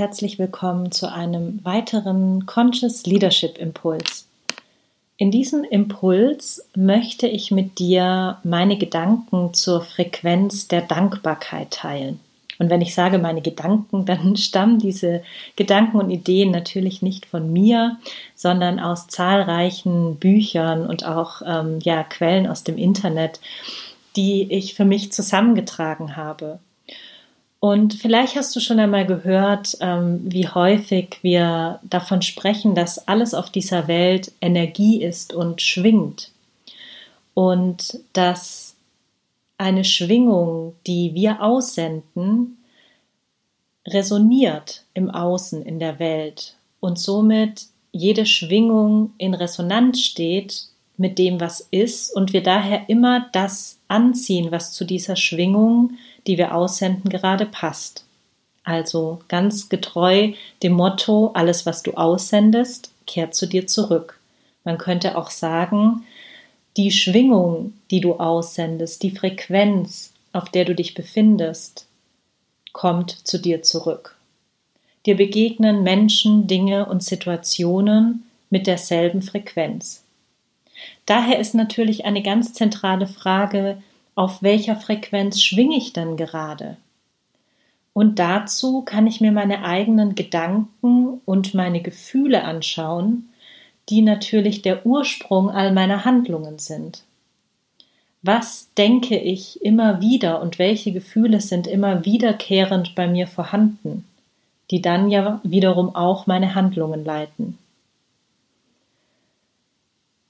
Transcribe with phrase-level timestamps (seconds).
[0.00, 4.26] herzlich willkommen zu einem weiteren Conscious Leadership Impuls.
[5.18, 12.18] In diesem Impuls möchte ich mit dir meine Gedanken zur Frequenz der Dankbarkeit teilen.
[12.58, 15.22] Und wenn ich sage meine Gedanken, dann stammen diese
[15.56, 17.98] Gedanken und Ideen natürlich nicht von mir,
[18.34, 23.38] sondern aus zahlreichen Büchern und auch ähm, ja, Quellen aus dem Internet,
[24.16, 26.58] die ich für mich zusammengetragen habe.
[27.60, 33.34] Und vielleicht hast du schon einmal gehört, ähm, wie häufig wir davon sprechen, dass alles
[33.34, 36.30] auf dieser Welt Energie ist und schwingt.
[37.34, 38.76] Und dass
[39.58, 42.56] eine Schwingung, die wir aussenden,
[43.86, 50.64] resoniert im Außen, in der Welt und somit jede Schwingung in Resonanz steht
[50.96, 56.38] mit dem, was ist und wir daher immer das anziehen, was zu dieser Schwingung, die
[56.38, 58.04] wir aussenden, gerade passt.
[58.64, 64.18] Also ganz getreu dem Motto, alles, was du aussendest, kehrt zu dir zurück.
[64.64, 66.04] Man könnte auch sagen,
[66.76, 71.86] die Schwingung, die du aussendest, die Frequenz, auf der du dich befindest,
[72.72, 74.16] kommt zu dir zurück.
[75.06, 80.04] Dir begegnen Menschen, Dinge und Situationen mit derselben Frequenz.
[81.06, 83.82] Daher ist natürlich eine ganz zentrale Frage,
[84.20, 86.76] auf welcher Frequenz schwinge ich denn gerade?
[87.94, 93.30] Und dazu kann ich mir meine eigenen Gedanken und meine Gefühle anschauen,
[93.88, 97.02] die natürlich der Ursprung all meiner Handlungen sind.
[98.20, 104.04] Was denke ich immer wieder und welche Gefühle sind immer wiederkehrend bei mir vorhanden,
[104.70, 107.56] die dann ja wiederum auch meine Handlungen leiten?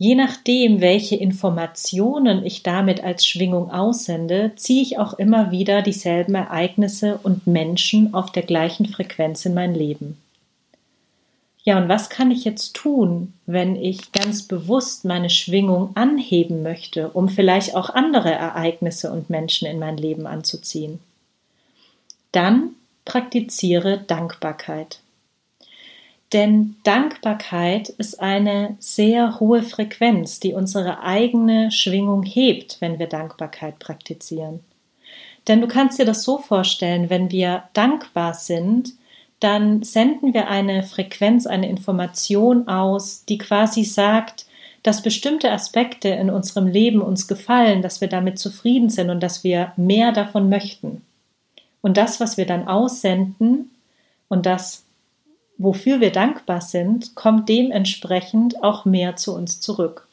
[0.00, 6.36] Je nachdem, welche Informationen ich damit als Schwingung aussende, ziehe ich auch immer wieder dieselben
[6.36, 10.16] Ereignisse und Menschen auf der gleichen Frequenz in mein Leben.
[11.64, 17.10] Ja, und was kann ich jetzt tun, wenn ich ganz bewusst meine Schwingung anheben möchte,
[17.10, 21.00] um vielleicht auch andere Ereignisse und Menschen in mein Leben anzuziehen?
[22.30, 22.70] Dann
[23.04, 25.00] praktiziere Dankbarkeit.
[26.32, 33.78] Denn Dankbarkeit ist eine sehr hohe Frequenz, die unsere eigene Schwingung hebt, wenn wir Dankbarkeit
[33.78, 34.60] praktizieren.
[35.46, 38.92] Denn du kannst dir das so vorstellen, wenn wir dankbar sind,
[39.40, 44.46] dann senden wir eine Frequenz, eine Information aus, die quasi sagt,
[44.82, 49.44] dass bestimmte Aspekte in unserem Leben uns gefallen, dass wir damit zufrieden sind und dass
[49.44, 51.02] wir mehr davon möchten.
[51.80, 53.70] Und das, was wir dann aussenden
[54.28, 54.84] und das,
[55.58, 60.06] wofür wir dankbar sind, kommt dementsprechend auch mehr zu uns zurück.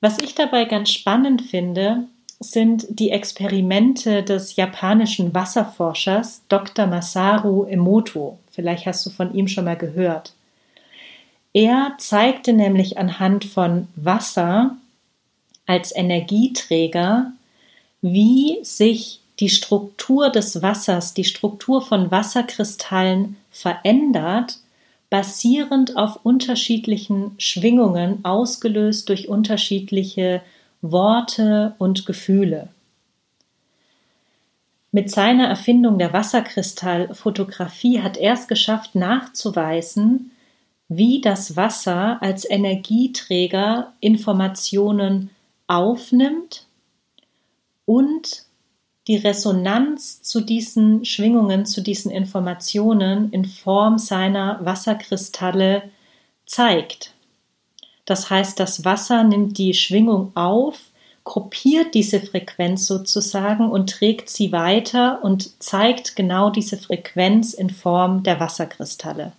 [0.00, 2.04] Was ich dabei ganz spannend finde,
[2.40, 6.86] sind die Experimente des japanischen Wasserforschers Dr.
[6.86, 8.38] Masaru Emoto.
[8.50, 10.34] Vielleicht hast du von ihm schon mal gehört.
[11.54, 14.76] Er zeigte nämlich anhand von Wasser
[15.66, 17.32] als Energieträger,
[18.00, 24.58] wie sich die Struktur des Wassers, die Struktur von Wasserkristallen verändert,
[25.10, 30.42] basierend auf unterschiedlichen Schwingungen, ausgelöst durch unterschiedliche
[30.80, 32.68] Worte und Gefühle.
[34.90, 40.32] Mit seiner Erfindung der Wasserkristallfotografie hat er es geschafft nachzuweisen,
[40.88, 45.30] wie das Wasser als Energieträger Informationen
[45.66, 46.66] aufnimmt
[47.86, 48.44] und
[49.08, 55.82] die Resonanz zu diesen Schwingungen, zu diesen Informationen in Form seiner Wasserkristalle
[56.46, 57.12] zeigt.
[58.04, 60.78] Das heißt, das Wasser nimmt die Schwingung auf,
[61.24, 68.22] gruppiert diese Frequenz sozusagen und trägt sie weiter und zeigt genau diese Frequenz in Form
[68.22, 69.32] der Wasserkristalle.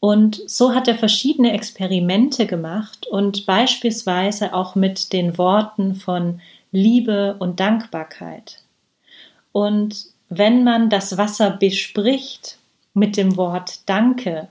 [0.00, 6.40] Und so hat er verschiedene Experimente gemacht und beispielsweise auch mit den Worten von
[6.74, 8.62] Liebe und Dankbarkeit.
[9.52, 12.58] Und wenn man das Wasser bespricht
[12.94, 14.48] mit dem Wort Danke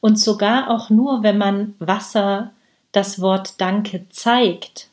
[0.00, 2.52] und sogar auch nur, wenn man Wasser
[2.92, 4.88] das Wort Danke zeigt,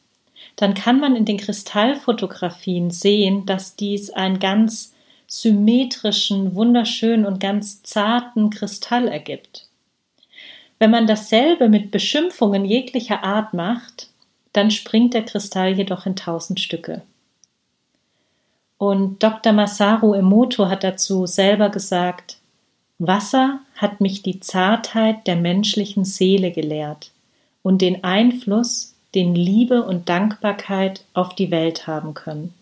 [0.57, 4.93] dann kann man in den Kristallfotografien sehen, dass dies einen ganz
[5.27, 9.69] symmetrischen, wunderschönen und ganz zarten Kristall ergibt.
[10.77, 14.09] Wenn man dasselbe mit Beschimpfungen jeglicher Art macht,
[14.55, 17.01] dann springt der Kristall jedoch in tausend Stücke.
[18.77, 19.53] Und Dr.
[19.53, 22.37] Masaru Emoto hat dazu selber gesagt,
[22.99, 27.11] Wasser hat mich die Zartheit der menschlichen Seele gelehrt
[27.63, 32.53] und den Einfluss, den Liebe und Dankbarkeit auf die Welt haben können.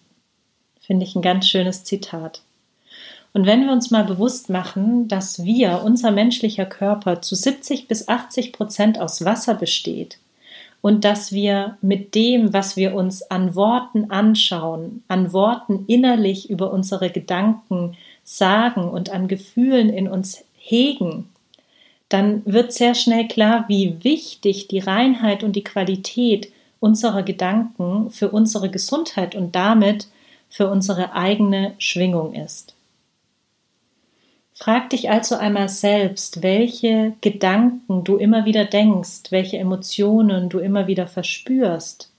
[0.82, 2.42] Finde ich ein ganz schönes Zitat.
[3.34, 8.08] Und wenn wir uns mal bewusst machen, dass wir, unser menschlicher Körper, zu 70 bis
[8.08, 10.20] 80 Prozent aus Wasser besteht
[10.84, 16.74] und dass wir mit dem, was wir uns an Worten anschauen, an Worten innerlich über
[16.74, 17.96] unsere Gedanken
[18.26, 21.30] sagen und an Gefühlen in uns hegen,
[22.10, 26.52] dann wird sehr schnell klar, wie wichtig die Reinheit und die Qualität
[26.82, 30.10] unserer Gedanken für unsere Gesundheit und damit
[30.50, 32.73] für unsere eigene Schwingung ist.
[34.56, 40.86] Frag dich also einmal selbst, welche Gedanken du immer wieder denkst, welche Emotionen du immer
[40.88, 42.12] wieder verspürst,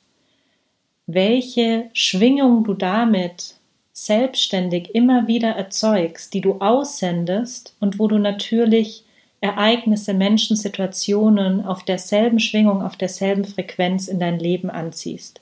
[1.06, 3.54] welche Schwingung du damit
[3.92, 9.04] selbstständig immer wieder erzeugst, die du aussendest und wo du natürlich
[9.40, 15.40] Ereignisse, Menschen, Situationen auf derselben Schwingung, auf derselben Frequenz in dein Leben anziehst.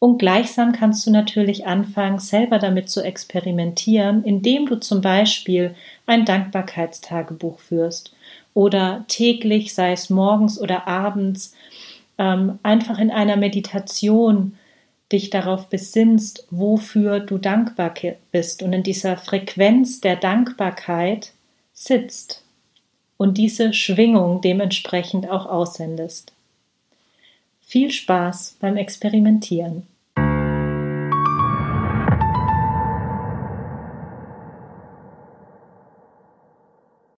[0.00, 5.74] Und gleichsam kannst du natürlich anfangen, selber damit zu experimentieren, indem du zum Beispiel
[6.06, 8.14] ein Dankbarkeitstagebuch führst
[8.54, 11.54] oder täglich, sei es morgens oder abends,
[12.16, 14.56] ähm, einfach in einer Meditation
[15.12, 17.92] dich darauf besinnst, wofür du dankbar
[18.32, 21.32] bist und in dieser Frequenz der Dankbarkeit
[21.74, 22.42] sitzt
[23.18, 26.32] und diese Schwingung dementsprechend auch aussendest.
[27.60, 29.89] Viel Spaß beim Experimentieren.